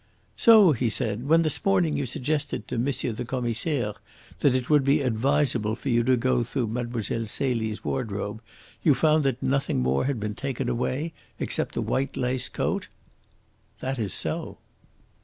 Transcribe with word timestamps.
"So," 0.35 0.71
he 0.71 0.89
said, 0.89 1.27
"when 1.27 1.43
this 1.43 1.63
morning 1.63 1.95
you 1.95 2.07
suggested 2.07 2.67
to 2.67 2.79
Monsieur 2.79 3.11
the 3.11 3.23
Commissaire 3.23 3.93
that 4.39 4.55
it 4.55 4.67
would 4.67 4.83
be 4.83 5.01
advisable 5.01 5.75
for 5.75 5.89
you 5.89 6.01
to 6.05 6.17
go 6.17 6.41
through 6.43 6.69
Mlle. 6.69 7.03
Celie's 7.27 7.83
wardrobe, 7.85 8.41
you 8.81 8.95
found 8.95 9.23
that 9.25 9.43
nothing 9.43 9.77
more 9.79 10.05
had 10.05 10.19
been 10.19 10.33
taken 10.33 10.67
away 10.67 11.13
except 11.37 11.75
the 11.75 11.83
white 11.83 12.17
lace 12.17 12.49
coat?" 12.49 12.87
"That 13.81 13.99
is 13.99 14.11
so." 14.11 14.57